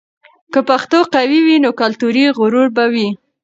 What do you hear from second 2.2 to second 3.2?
غرور به وي.